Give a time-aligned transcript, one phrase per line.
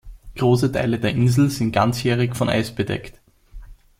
[0.35, 3.21] Große Teile der Insel sind ganzjährig von Eis bedeckt.